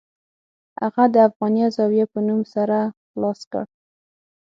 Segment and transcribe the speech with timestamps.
[0.81, 2.69] هغه د افغانیه زاویه په نوم سر
[3.11, 3.65] خلاص کړ.